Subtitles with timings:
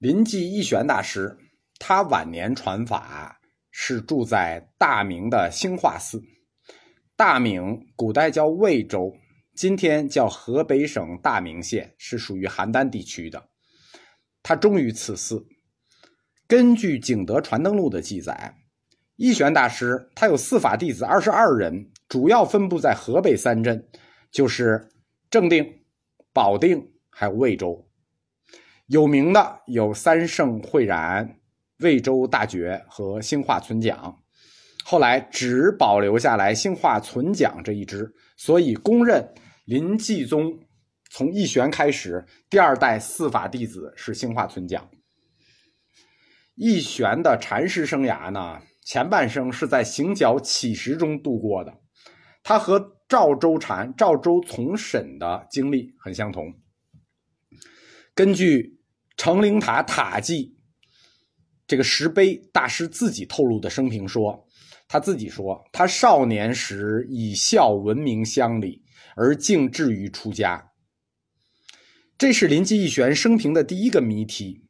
[0.00, 1.36] 临济义玄大师，
[1.78, 3.38] 他晚年传法
[3.70, 6.22] 是住在大明的兴化寺。
[7.16, 9.14] 大明古代叫魏州，
[9.54, 13.50] 今天叫河北省大名县，是属于邯郸地区的。
[14.42, 15.46] 他忠于此寺。
[16.46, 18.56] 根据《景德传灯录》的记载，
[19.16, 23.86] 义玄大师他有四法弟子二十二人，主要分布在河北三镇，
[24.30, 24.88] 就是
[25.28, 25.82] 正定、
[26.32, 27.89] 保定还有魏州。
[28.90, 31.38] 有名的有三圣慧然、
[31.78, 34.20] 魏州大觉和兴化存讲，
[34.84, 39.32] 后来只保留下来兴化存讲这一支，所以公认
[39.64, 40.58] 林济宗
[41.08, 44.90] 从义玄开始，第二代四法弟子是兴化存讲。
[46.56, 51.72] 义玄的禅师生涯呢，前半生是在行脚乞食中度过的，
[52.42, 56.52] 他和赵州禅、赵州从审的经历很相同。
[58.16, 58.79] 根据
[59.20, 60.56] 成灵塔塔记，
[61.66, 64.48] 这个石碑大师自己透露的生平说，
[64.88, 68.82] 他自己说，他少年时以孝闻名乡里，
[69.14, 70.70] 而竟至于出家。
[72.16, 74.64] 这是林济义玄生平的第一个谜题。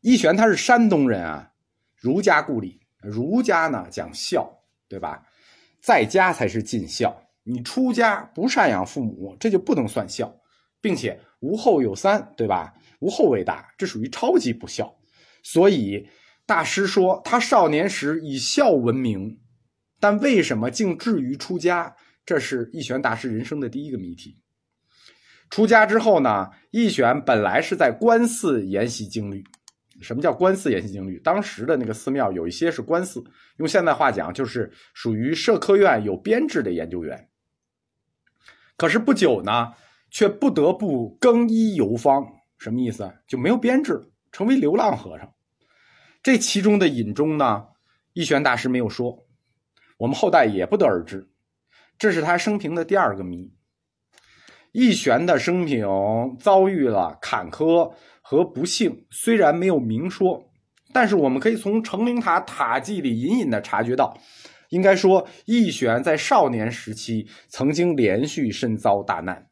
[0.00, 1.50] 义玄他是山东人啊，
[1.98, 4.50] 儒家故里，儒家呢讲孝，
[4.88, 5.22] 对吧？
[5.82, 10.34] 在家才是尽孝，你出家不赡养父母，这就不能算孝，
[10.80, 12.72] 并且无后有三，对吧？
[13.04, 14.96] 无后为大，这属于超级不孝。
[15.42, 16.08] 所以
[16.46, 19.38] 大师说他少年时以孝闻名，
[20.00, 21.94] 但为什么竟至于出家？
[22.24, 24.38] 这是义玄大师人生的第一个谜题。
[25.50, 29.44] 出家之后呢，义玄本来是在官寺研习经律。
[30.00, 31.20] 什么叫官寺研习经律？
[31.20, 33.22] 当时的那个寺庙有一些是官寺，
[33.58, 37.28] 用现代话讲就是属于社科院有编制的研究员。
[38.78, 39.74] 可是不久呢，
[40.10, 42.26] 却不得不更衣游方。
[42.64, 43.12] 什么意思？
[43.28, 45.30] 就没有编制，成为流浪和尚。
[46.22, 47.66] 这其中的隐衷呢，
[48.14, 49.26] 义玄大师没有说，
[49.98, 51.28] 我们后代也不得而知。
[51.98, 53.52] 这是他生平的第二个谜。
[54.72, 55.86] 义玄的生平
[56.40, 60.50] 遭遇了坎坷和不幸，虽然没有明说，
[60.94, 64.18] 但是我们可以从成灵塔塔记里隐隐的察觉到，
[64.70, 69.48] 应该说义玄在少年时期曾经连续身遭大难。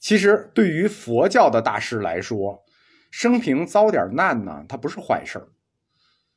[0.00, 2.64] 其实，对于佛教的大师来说，
[3.10, 5.38] 生平遭点难呢，它不是坏事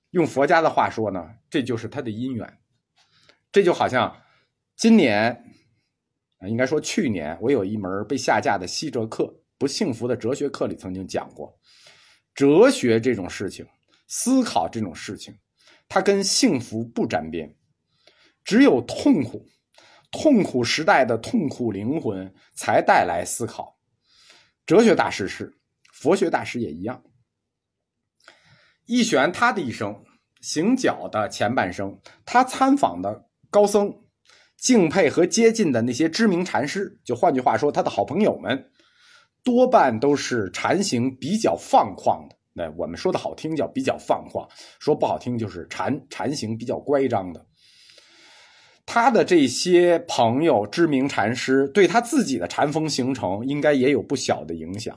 [0.09, 2.59] 用佛家的话说呢，这就是他的因缘。
[3.51, 4.21] 这就好像
[4.75, 5.45] 今年，
[6.47, 11.57] 应该说去年，我有一门被下架的西哲课，不幸福的哲学课里曾经讲过，
[12.35, 13.65] 哲学这种事情，
[14.07, 15.35] 思考这种事情，
[15.87, 17.55] 它跟幸福不沾边，
[18.43, 19.47] 只有痛苦。
[20.13, 23.77] 痛苦时代的痛苦灵魂才带来思考，
[24.65, 25.51] 哲学大师是，
[25.91, 27.03] 佛学大师也一样。
[28.85, 30.03] 义玄他的一生，
[30.39, 33.91] 行脚的前半生，他参访的高僧、
[34.55, 38.71] 敬佩和接近的那些知名禅师，就换句话说，他的好朋友们，
[39.43, 42.35] 多半都是禅行比较放旷的。
[42.53, 44.47] 那我们说的好听叫比较放旷，
[44.79, 47.43] 说不好听就是禅禅行比较乖张的。
[48.93, 54.95] 他的这些朋友、知名禅师对他自己的禅风形成，应该也有不小的影响。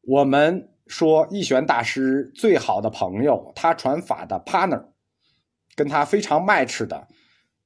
[0.00, 4.84] 我们说义玄大师最好的朋友，他传法的 partner，
[5.76, 7.06] 跟他非常 match 的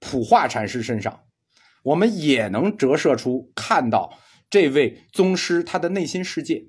[0.00, 1.18] 普化禅师身上，
[1.82, 4.12] 我们也能折射出看到
[4.50, 6.62] 这位宗师他的内心世界。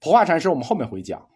[0.00, 1.28] 普化禅师，我们后面会讲。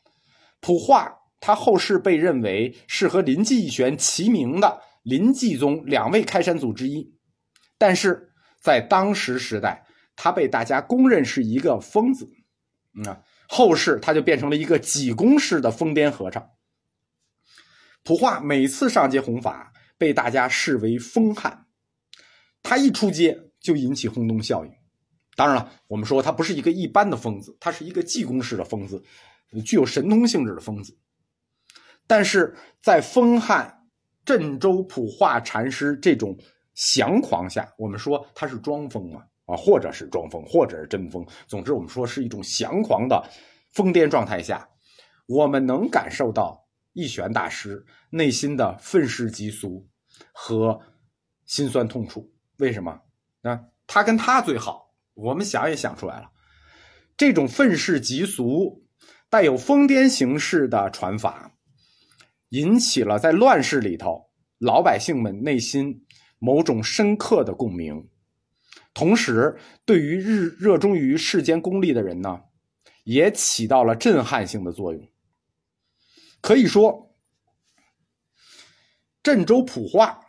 [0.60, 4.80] 普化他后世被认为是和临济义玄齐名的。
[5.04, 7.14] 林济宗两位开山祖之一，
[7.76, 12.26] 但是在当时时代，他被大家公认是一个疯子。
[13.06, 16.48] 啊，后世他就变成了一个济公式的疯癫和尚。
[18.02, 21.66] 普化每次上街弘法，被大家视为疯汉。
[22.62, 24.72] 他一出街就引起轰动效应。
[25.36, 29.04] 当然了，我们说他不是一个一般的疯子，他是一个济公式的疯子，
[29.66, 30.96] 具有神通性质的疯子。
[32.06, 33.82] 但是在疯汉。
[34.24, 36.36] 镇州普化禅师这种
[36.74, 41.24] 降狂下，我们说他是装疯嘛，啊，或者是装疯，或者是真疯。
[41.46, 43.22] 总之，我们说是一种降狂的
[43.72, 44.68] 疯癫状态下，
[45.26, 49.86] 我们能感受到一玄大师内心的愤世嫉俗
[50.32, 50.80] 和
[51.44, 52.32] 心酸痛楚。
[52.56, 53.00] 为什么？
[53.42, 56.30] 啊，他跟他最好，我们想也想出来了。
[57.16, 58.82] 这种愤世嫉俗、
[59.28, 61.53] 带有疯癫形式的传法。
[62.54, 66.06] 引起了在乱世里头老百姓们内心
[66.38, 68.08] 某种深刻的共鸣，
[68.94, 72.42] 同时，对于日热衷于世间功利的人呢，
[73.02, 75.02] 也起到了震撼性的作用。
[76.40, 77.16] 可以说，
[79.20, 80.20] 镇州普化，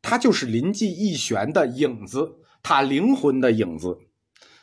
[0.00, 3.98] 它就是临济义玄的影子，他灵魂的影子，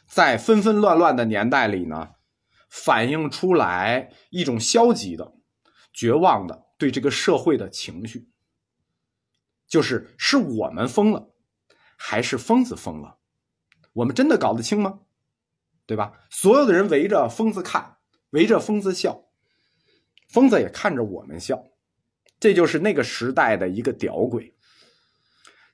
[0.08, 2.16] 在纷纷乱乱的年代里呢，
[2.70, 5.36] 反映出来一种消极的、
[5.94, 8.30] 绝望的对这个社会的情绪，
[9.68, 11.34] 就是是我们疯了，
[11.98, 13.18] 还是疯子疯了？
[13.94, 15.02] 我们真的搞得清吗？
[15.86, 16.14] 对吧？
[16.30, 17.98] 所有的人围着疯子看，
[18.32, 19.24] 围着疯子笑。
[20.28, 21.64] 疯子也看着我们笑，
[22.40, 24.54] 这就是那个时代的一个屌鬼。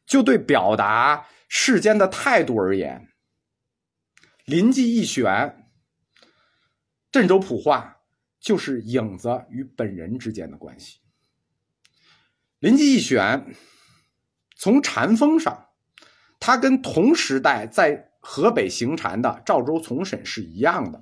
[0.06, 3.10] 就对表达世间的态度而言，
[4.46, 5.72] 临济一玄、
[7.12, 7.93] 镇州普话
[8.44, 11.00] 就是影子与本人之间的关系。
[12.60, 13.56] 临济一玄
[14.58, 15.70] 从禅风上，
[16.42, 21.02] 他跟同时代在河北行禅的赵州从审是一样的。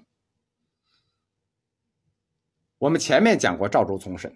[2.78, 4.36] 我们前面讲过赵州从审，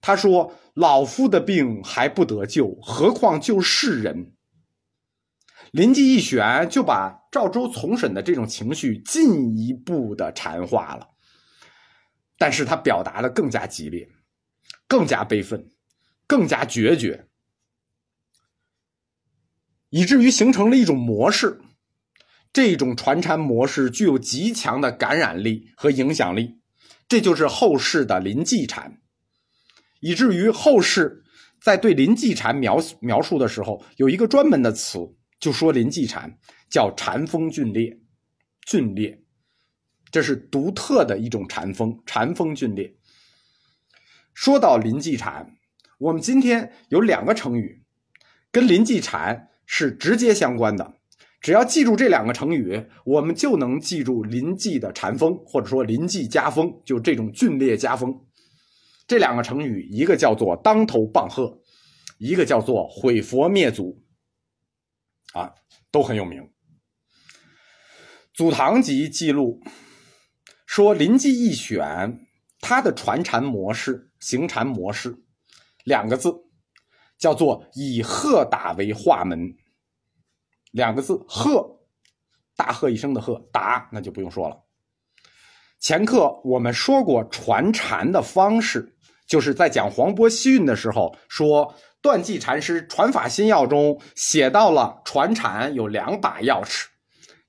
[0.00, 4.32] 他说：“老夫的病还不得救，何况救世人。”
[5.72, 11.08] 灵济一玄就把赵州从审的这种情绪进一步的禅化了，
[12.38, 14.08] 但是他表达的更加激烈，
[14.86, 15.70] 更加悲愤，
[16.26, 17.26] 更加决绝，
[19.90, 21.60] 以至于形成了一种模式。
[22.52, 26.58] 这种传禅模式具有极强的感染力和影响力。
[27.06, 29.00] 这就是后世的临济禅，
[30.00, 31.22] 以至于后世
[31.60, 34.98] 在对临济禅描描述的时候，有一个专门的词，
[35.38, 36.38] 就说临济禅
[36.70, 38.00] 叫禅风峻烈，
[38.66, 39.22] 峻烈，
[40.10, 42.94] 这是独特的一种禅风，禅风峻烈。
[44.34, 45.56] 说到临济禅，
[45.98, 47.82] 我们今天有两个成语，
[48.50, 50.94] 跟临济禅是直接相关的。
[51.40, 58.12] 只要记住这两个成语，我们就能记住临济的禅风，或者说临济家风，就这种峻烈家风。
[59.06, 61.60] 这两个成语，一个叫做当头棒喝，
[62.18, 64.02] 一个叫做毁佛灭祖，
[65.34, 65.52] 啊，
[65.92, 66.42] 都很有名。
[68.34, 69.62] 《祖堂集》记录
[70.66, 72.26] 说，临济一选
[72.60, 75.16] 他的传禅模式、行禅模式，
[75.84, 76.34] 两个字
[77.16, 79.56] 叫做以喝打为化门。
[80.72, 81.78] 两个字，喝，
[82.54, 84.64] 大喝一声的喝，打那就不用说了。
[85.78, 88.96] 前课我们说过传禅的方式，
[89.26, 96.86] 就是在讲黄波西运的时候，说断际禅师《传法心要》中写到了传禅有两把钥匙，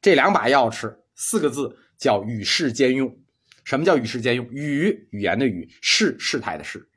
[0.02, 3.18] 这两把钥匙四个字叫与世兼用。
[3.64, 4.46] 什么叫与世兼用？
[4.50, 6.88] 语语言的语，世世态的事。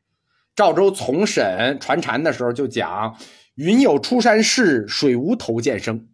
[0.55, 3.17] 赵州从审传禅的时候就讲：
[3.55, 6.09] 云有出山势，水无头见声。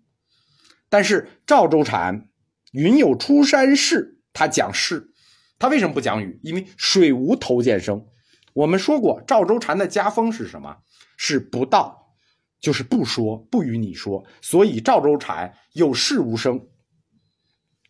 [0.88, 2.28] 但是赵州禅，
[2.72, 5.10] 云有出山势，他讲势，
[5.58, 6.38] 他为什么不讲雨？
[6.42, 8.06] 因为水无头见声。
[8.54, 10.76] 我们说过，赵州禅的家风是什么？
[11.18, 12.14] 是不道，
[12.60, 14.24] 就是不说，不与你说。
[14.40, 16.66] 所以赵州禅有事无声。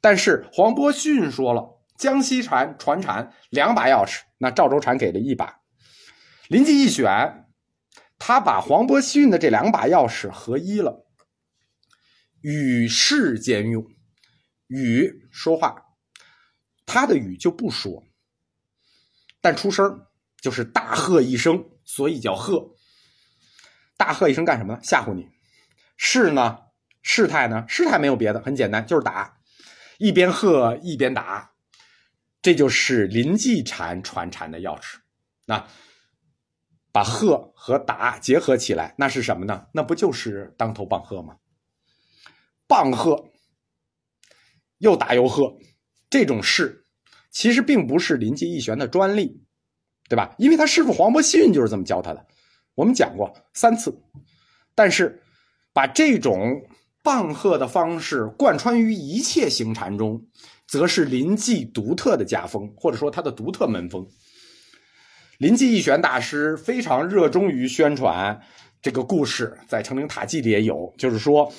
[0.07, 5.63] 但是黄伯逊说了，江西禅传禅两把钥匙，那赵州禅给了一把。
[6.47, 7.49] 临济一选，
[8.17, 11.09] 他把黄伯逊的这两把钥匙合一了。
[12.41, 13.85] 与世兼用，
[14.69, 15.87] 语说话，
[16.87, 18.05] 他的语就不说，
[19.41, 20.07] 但出声
[20.41, 22.77] 就是大喝一声，所以叫喝。
[23.97, 24.81] 大喝一声干什么呢？
[24.85, 25.29] 吓唬你。
[25.97, 26.59] 事呢？
[27.03, 27.65] 事态呢？
[27.67, 29.36] 事态没有别的，很简单，就是打。
[29.99, 31.53] 一边喝一边打，
[32.43, 34.97] 这就是临济禅传禅的钥匙。
[35.47, 35.67] 那
[36.93, 39.67] 把喝和打结合起来，那是什么呢？
[39.73, 41.37] 那不就是当头棒喝吗？
[42.67, 43.31] 棒喝，
[44.79, 45.57] 又打又喝，
[46.11, 46.87] 这种事
[47.31, 49.45] 其实并不是临济义玄的专利，
[50.09, 50.35] 对吧？
[50.39, 52.27] 因为他师傅黄伯信就是这么教他的。
[52.75, 54.03] 我们讲过三次，
[54.75, 55.23] 但是
[55.73, 56.67] 把这种
[57.07, 60.21] 棒喝的方式贯穿于一切行禅中，
[60.67, 64.05] 则是临济独特的家风，或者说他的独特门风。
[65.39, 68.41] 临济义玄大师非常热衷于宣传
[68.83, 71.53] 这个故事，在《成灵塔记》里也有，就是说。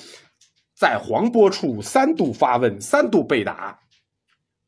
[0.80, 3.76] 在黄波处三度发问，三度被答。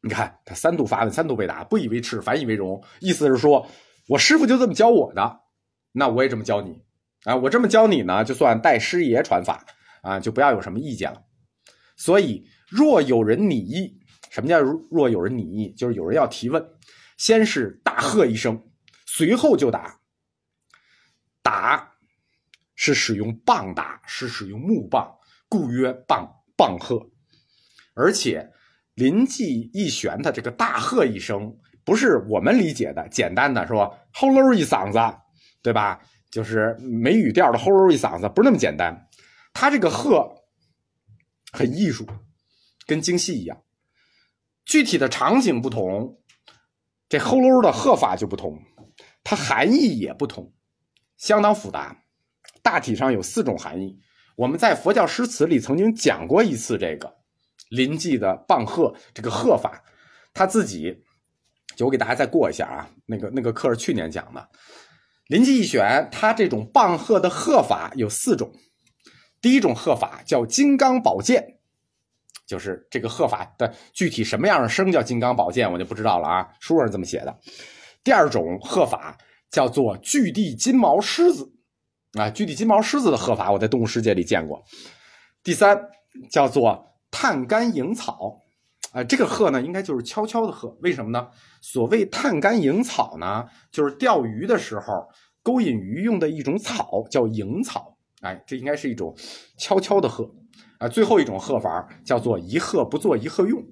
[0.02, 2.82] 你看他三度发问，三度被答，不以为耻，反以为荣。
[2.98, 3.64] 意思是说，
[4.08, 5.40] 我师傅就这么教我的，
[5.92, 6.82] 那我也这么教你
[7.22, 7.36] 啊。
[7.36, 9.64] 我这么教你呢，就算代师爷传法
[10.02, 11.22] 啊，就不要有什么意见了。
[11.96, 15.72] 所以，若有人拟议，什么叫若有人拟议？
[15.72, 16.64] 就是有人要提问，
[17.16, 18.62] 先是大喝一声，
[19.06, 20.00] 随后就打。
[21.42, 21.92] 打
[22.74, 25.16] 是使用棒打，是使用木棒。
[25.48, 27.10] 故曰棒棒喝，
[27.94, 28.52] 而且
[28.94, 35.18] 临记一旋的这个大喝一声，不是我们理解的简单的说吼喽一嗓子，
[35.60, 36.00] 对吧？
[36.30, 39.08] 就是没语调的吼喽一嗓子，不是那么简单。
[39.52, 40.44] 他这个鹤
[41.52, 42.06] 很艺术，
[42.86, 43.62] 跟京戏一样，
[44.64, 46.20] 具体的场景不同，
[47.08, 48.58] 这吼喽的鹤法就不同，
[49.24, 50.52] 它含义也不同，
[51.16, 52.04] 相当复杂。
[52.62, 53.98] 大体上有四种含义。
[54.36, 57.16] 我们在佛教诗词里曾经讲过一次这个
[57.70, 59.82] 临济的棒鹤这个鹤法，
[60.32, 61.04] 他自己
[61.76, 64.48] 就我给大家再过一下啊，那个那个课是去年讲的。
[65.26, 68.52] 临济一选，它这种棒鹤的鹤法有四种。
[69.40, 71.58] 第一种鹤法叫金刚宝剑，
[72.46, 76.48] 就是这个鹤法的具体什么样的声叫金刚宝剑，我就不知道了啊。
[76.60, 77.38] 书上这么写的。
[78.04, 79.16] 第二种鹤法
[79.50, 81.52] 叫做巨地金毛狮子，
[82.18, 84.62] 啊，巨地金毛狮子的鹤法我在动物世界里见过。
[85.42, 85.78] 第三
[86.30, 88.42] 叫做探竿引草，
[88.92, 91.28] 啊，这个鹤呢应该就是悄悄的鹤，为什么呢？
[91.62, 95.08] 所谓探竿引草呢，就是钓鱼的时候
[95.42, 97.96] 勾引鱼用的一种草，叫引草。
[98.20, 99.14] 哎，这应该是一种
[99.56, 100.30] 悄悄的喝
[100.78, 100.88] 啊。
[100.88, 103.62] 最后一种喝法叫做一喝不做一喝用。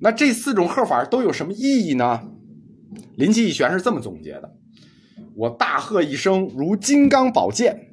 [0.00, 2.22] 那这四种喝法都有什么意义呢？
[3.16, 4.54] 林济一玄是这么总结的：
[5.34, 7.86] 我大喝一声如金刚宝剑。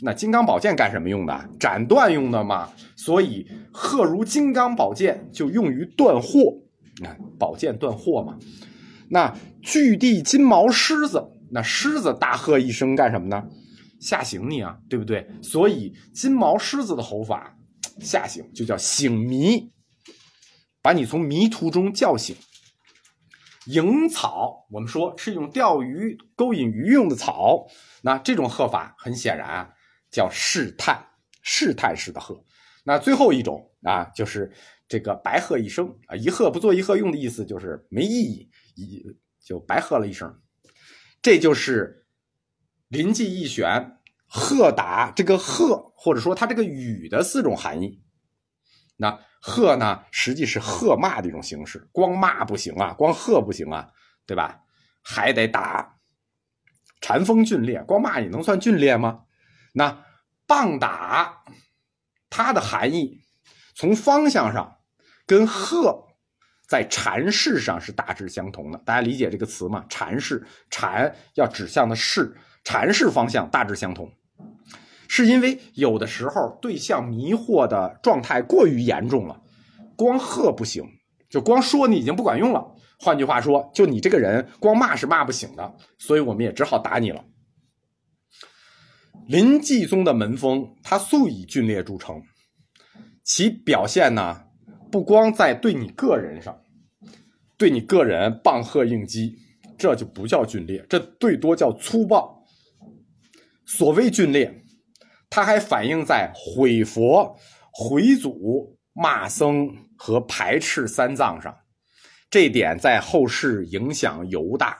[0.00, 1.48] 那金刚宝剑干什么用的？
[1.60, 2.70] 斩断用的嘛。
[2.96, 6.58] 所以喝如金刚宝剑就用于断货。
[6.98, 8.36] 你看，宝剑断货嘛。
[9.08, 13.44] 那巨地金毛狮子，那狮子大喝一声干什么呢？
[14.02, 15.24] 吓醒你啊，对不对？
[15.40, 17.56] 所以金毛狮子的吼法
[18.00, 19.70] 吓醒就叫醒迷，
[20.82, 22.34] 把你从迷途中叫醒。
[23.66, 27.64] 引草，我们说是用钓鱼勾引鱼用的草，
[28.02, 29.70] 那这种喝法很显然啊，
[30.10, 31.00] 叫试探，
[31.40, 32.44] 试探式的喝。
[32.82, 34.52] 那最后一种啊，就是
[34.88, 39.06] 这个白喝一声啊，一喝不做一喝用的意思就是没意义，一
[39.40, 40.42] 就白喝了一声，
[41.22, 42.01] 这就是。
[42.92, 43.96] 临济一旋，
[44.26, 48.02] 喝打这个喝，或者说它这个语的四种含义。
[48.98, 53.88] 那喝呢，实际是喝骂的一种形式，光骂不行啊，光喝不行啊，
[54.26, 54.60] 对吧？
[55.00, 55.96] 还得打。
[57.00, 59.22] 禅风峻烈，光骂你能算峻烈吗？
[59.72, 60.04] 那
[60.46, 61.44] 棒打，
[62.28, 63.22] 它的含义
[63.74, 64.80] 从方向上
[65.24, 66.08] 跟喝
[66.68, 68.76] 在禅式上是大致相同的。
[68.84, 69.86] 大家理解这个词吗？
[69.88, 72.36] 禅式，禅要指向的是。
[72.64, 74.10] 阐释方向大致相同，
[75.08, 79.40] 是因为有的时候对象迷惑的状态过于严重了，
[79.96, 80.84] 光喝不行，
[81.28, 82.64] 就光说你已经不管用了。
[82.98, 87.24] 换句话说，就你这个人光骂是骂不醒的，所以我们也只好打你了。
[89.26, 92.22] 临济宗的门风，他素以峻烈著称，
[93.24, 94.44] 其表现呢，
[94.90, 96.56] 不光在对你个人上，
[97.58, 99.36] 对你个人棒喝应激，
[99.76, 102.41] 这就不叫峻烈，这最多叫粗暴。
[103.74, 104.64] 所谓峻烈，
[105.30, 107.38] 它还反映在毁佛、
[107.72, 111.56] 毁祖、骂僧和排斥三藏上，
[112.28, 114.76] 这点在后世影响尤大。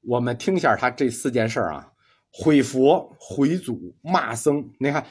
[0.00, 1.92] 我们听一下他这四件事啊：
[2.32, 4.68] 毁佛、毁祖、骂僧。
[4.80, 5.06] 你看，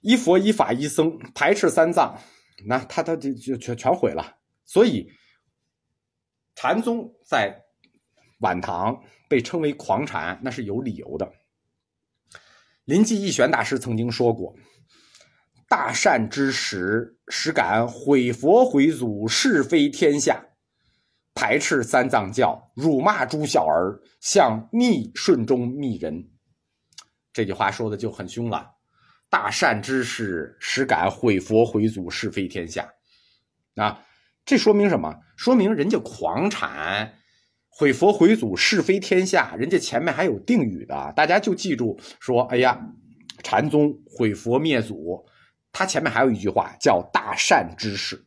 [0.00, 2.18] 一佛、一法、一僧，排斥三藏，
[2.66, 4.38] 那他他就就全全毁了。
[4.64, 5.08] 所以，
[6.56, 7.62] 禅宗在
[8.40, 9.00] 晚唐。
[9.28, 11.32] 被称为狂禅，那是有理由的。
[12.84, 14.52] 临济义玄大师曾经说过
[15.70, 20.44] ：“大善之时，实敢毁佛毁祖，是非天下，
[21.32, 26.28] 排斥三藏教，辱骂诸小儿，向逆顺中逆人。”
[27.32, 28.68] 这句话说的就很凶了。
[29.28, 32.92] 大善之时，实敢毁佛毁祖，是非天下。
[33.76, 34.04] 啊，
[34.44, 35.14] 这说明什么？
[35.36, 37.14] 说明人家狂禅。
[37.70, 42.78] 毁佛毁祖是非天下，人家前面还有定语的，大家就记住说：哎呀，
[43.42, 45.24] 禅宗毁佛灭祖，
[45.72, 48.22] 他前面还有一句话叫大善之士。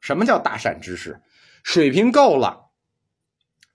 [0.00, 1.20] 什么叫大善之士？
[1.62, 2.70] 水平够了，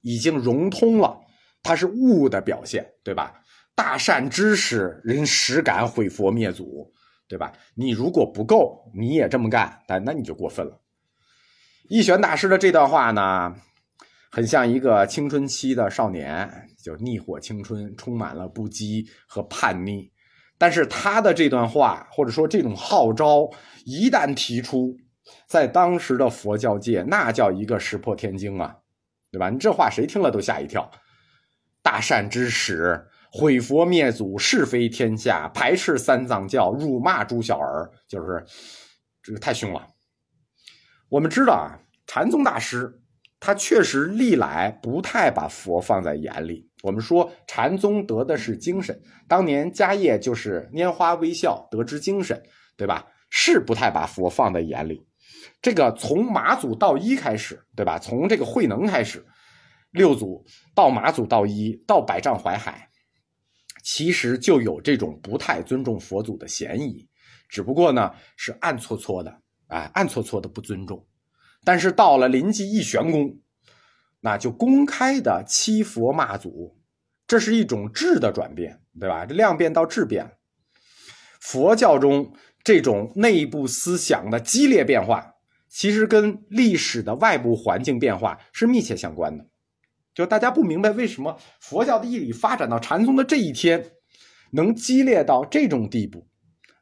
[0.02, 1.20] 已经融通了，
[1.64, 3.42] 它是悟的表现，对吧？
[3.74, 6.92] 大善之士，人实敢毁佛灭祖，
[7.28, 7.54] 对吧？
[7.76, 10.80] 你如果不够，你也这么干，但那你就过分了。
[11.88, 13.56] 一玄大师的这段话呢？
[14.36, 20.12] 很像一个青春期的少年，就逆火青春，充满了不羁和叛逆。
[20.58, 23.50] 但是他的这段话，或者说这种号召，
[23.86, 24.94] 一旦提出，
[25.48, 28.76] 在当时的佛教界，那叫一个石破天惊啊，
[29.32, 29.50] 对吧？
[29.50, 30.92] 你这话谁听了都吓一跳。
[31.82, 38.46] 大善之始，毁佛灭祖，是非天下，排斥三藏教，辱骂诸小儿，就是
[39.24, 39.88] 这个太凶了。
[41.08, 43.00] 我们知道啊，禅宗大师
[43.40, 46.70] 他确实历来不太把佛放在眼里。
[46.82, 52.42] 我们说禅宗得的是精神，当年迦叶就是拈花微笑得之精神，
[52.78, 53.08] 对吧？
[53.30, 55.06] 是不太把佛放在眼里。
[55.62, 57.98] 这个从马祖道一开始，对吧？
[58.00, 59.26] 从这个慧能开始，
[59.92, 62.90] 六祖到马祖道一到百丈怀海，
[63.84, 67.08] 其实就有这种不太尊重佛祖的嫌疑。
[67.50, 71.06] 只不过呢，是暗搓搓的，哎，暗搓搓的不尊重。
[71.66, 73.40] 但是到了临济一玄宫，
[74.22, 76.78] 那就公开的欺佛骂祖，
[77.28, 79.26] 这是一种质的转变，对吧？
[79.26, 80.38] 这量变到质变，
[81.42, 85.34] 佛教中这种内部思想的激烈变化，
[85.68, 89.46] 其实跟历史的外部环境变化是密切相关的。
[90.14, 93.92] 就大家不明白为什么佛教的义理发展到禅宗的这一天，
[94.52, 96.28] 能激烈到这种地步。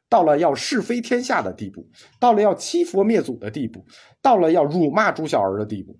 [0.08, 3.84] 到了要是非天下的地步，到了要欺佛灭祖的地步，
[4.22, 5.98] 到了要辱骂诸小儿的地步，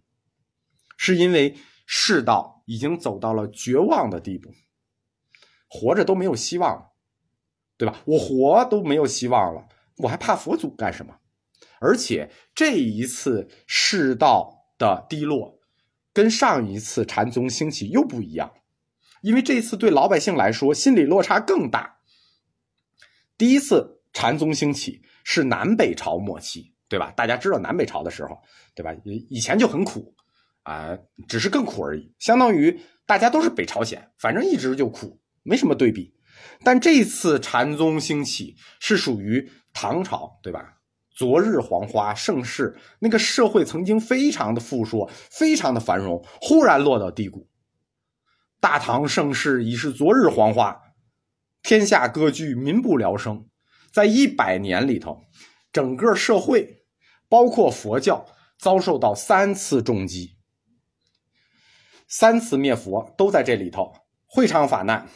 [0.97, 4.51] 是因为世道已经走到了绝望的地步，
[5.69, 6.93] 活着都没有希望了，
[7.77, 8.03] 对吧？
[8.05, 11.17] 我活都没有希望了，我还怕佛祖干什么？
[11.81, 15.59] 而且这一次世道的低落，
[16.13, 18.53] 跟上一次禅宗兴起又不一样，
[19.23, 21.99] 因为这次对老百姓来说心理落差更大。
[23.37, 23.94] 第一次。
[24.15, 27.13] 禅宗兴起是南北朝末期，对吧？
[27.15, 28.39] 大家知道南北朝的时候，
[28.75, 28.95] 对吧？
[29.05, 30.15] 以以前就很苦，
[30.63, 30.97] 啊，
[31.29, 32.15] 只是更苦而已。
[32.19, 36.15] 相当于大家都是北朝鲜，反正一直就苦，没什么对比。
[36.63, 40.79] 但这次禅宗兴起是属于唐朝，对吧？
[41.17, 47.49] 昨日黄花盛世，那个社会曾经非常的富庶，非常的繁荣，忽然落到低谷。
[48.61, 50.81] 大唐盛世已是昨日黄花，
[51.63, 53.49] 天下割据，民不聊生。
[53.95, 55.23] 在一百年里头，
[55.73, 56.85] 整个社会，
[57.29, 58.27] 包括佛教，
[58.59, 60.35] 遭受到三次重击，
[62.09, 63.95] 三次灭佛都在这里头。
[64.27, 65.09] 会昌法难，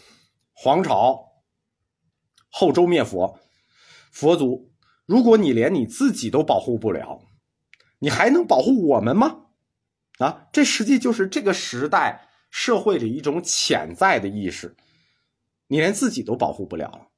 [0.53, 1.43] 黄巢，
[2.49, 3.41] 后周灭佛，
[4.13, 4.71] 佛祖，
[5.07, 7.21] 如果你连你自己都保护不了，
[7.99, 9.47] 你还能保护我们吗？
[10.19, 14.77] 啊，这实际就是这个时代社会里一种潜在的意识，
[15.67, 17.09] 你连自己都保护不了了。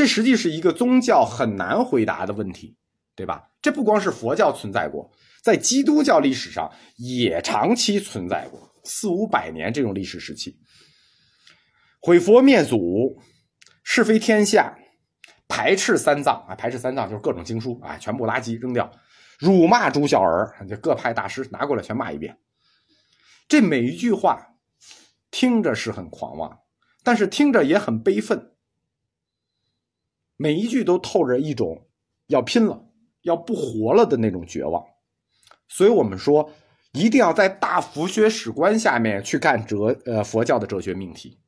[0.00, 2.74] 这实际是一个宗教很难回答的问题，
[3.14, 3.50] 对吧？
[3.60, 10.58] 这不光是佛教存在过，在基督教历史上也长期存在过四五百年这种历史时期。
[12.00, 13.20] 毁佛灭祖，
[13.82, 14.74] 是非天下，
[15.46, 18.90] 排斥三藏啊，排斥三藏就是各种经书啊，全部垃圾扔掉，
[19.38, 22.38] 辱骂诸小儿，就各派大师拿过来全骂一遍。
[23.46, 24.54] 这每一句话
[25.30, 26.60] 听着是很狂妄，
[27.04, 28.46] 但是听着也很悲愤。
[30.42, 31.86] 每一句都透着一种
[32.28, 32.82] 要拼了、
[33.20, 34.82] 要不活了的那种绝望，
[35.68, 36.50] 所以我们说
[36.92, 41.38] 一定要在大佛学史观下面去看哲呃佛教的哲学命题。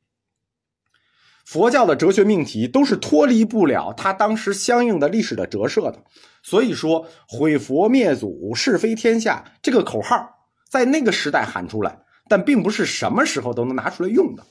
[1.43, 6.03] 佛教的哲学命题都是脱离不了它当时相应的历史的折射的。
[6.43, 14.45] 所以说“毁佛灭祖，是非天下”这个口号在那个时代喊出来，但并不是什么时候都能拿出来用的。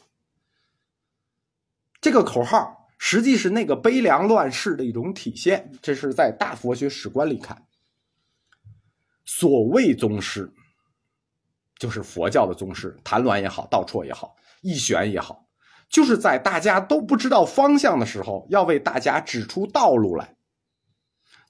[2.01, 2.82] 这个口号。
[3.05, 7.61] 实际是那个悲凉乱世的一种体现，这是在大佛学史观里看。
[9.25, 10.49] 所谓宗师，
[11.81, 15.45] 就是佛教的宗师，谭鸾也好，道绰也好，义玄也好，
[15.89, 20.37] 就是在大家都不知道方向的时候，要为大家指出道路来。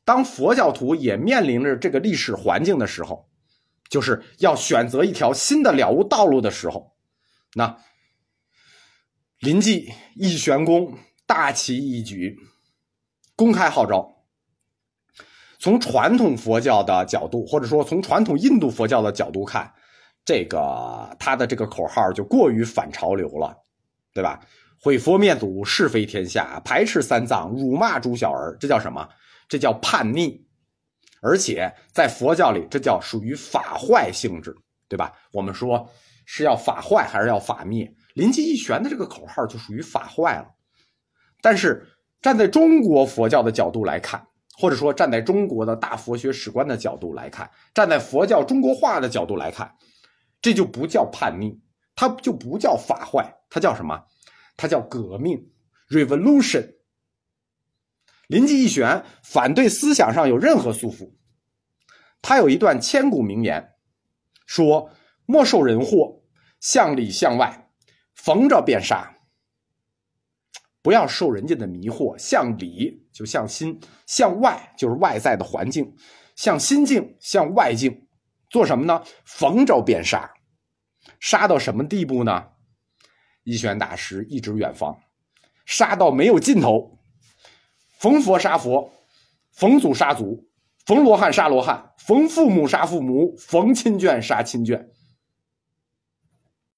[0.06, 3.28] 当佛教徒也面临着这个历史环境的时候，
[3.90, 6.96] 就是要选择一条新的了悟道路的时候，
[7.52, 7.76] 那
[9.38, 10.96] 临济义玄宫。
[11.34, 12.38] 大旗一举，
[13.34, 14.06] 公开号召。
[15.58, 19.72] 从传统佛教的角度，或者说从传统印度佛教的角度看，
[20.26, 23.56] 这个他的这个口号就过于反潮流了，
[24.12, 24.40] 对吧？
[24.78, 29.08] 毁佛灭祖，是非天下，排斥三藏，辱骂诸小儿，这叫什么？
[29.48, 30.46] 这叫叛逆。
[31.22, 34.54] 而且在佛教里，这叫属于法坏性质，
[34.86, 35.14] 对吧？
[35.32, 35.88] 我们说
[36.26, 37.90] 是要法坏还是要法灭？
[38.12, 40.48] 临济一玄的这个口号就属于法坏了。
[41.42, 41.86] 但是
[42.22, 44.26] 站在中国佛教的角度来看，
[44.56, 49.74] 或者说站在中国的大佛学史观的角度来看，站在佛教中国化的角度来看，
[50.40, 51.60] 这就不叫叛逆，
[51.94, 54.04] 它就不叫法坏，它叫什么？
[54.56, 55.50] 它叫革命
[55.88, 56.74] （revolution）。
[58.28, 61.12] 临济一玄反对思想上有任何束缚，
[62.22, 63.74] 他有一段千古名言，
[64.46, 64.90] 说
[65.26, 66.22] ：“莫受人惑，
[66.60, 67.68] 向里向外，
[68.14, 69.11] 逢着便杀。”
[70.82, 75.94] 不要受人家的迷惑，向里就向心，向外就是外在的环境，
[76.34, 78.06] 向心境，向外境，
[78.50, 79.00] 做什么呢？
[79.24, 80.28] 逢着便杀，
[81.20, 82.48] 杀到什么地步呢？
[83.44, 84.98] 一玄大师一指远方，
[85.66, 86.98] 杀到没有尽头，
[87.98, 88.92] 逢佛杀佛，
[89.52, 90.48] 逢祖杀祖，
[90.84, 94.88] 逢罗汉杀罗汉，逢父母杀父母，逢亲眷杀亲眷。